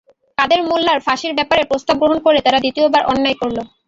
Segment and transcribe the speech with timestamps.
[0.37, 3.57] কাদের মোল্লার ফঁসির ব্যাপারে প্রস্তাব গ্রহণ করে তারা দ্বিতীয়বার অন্যায় করল।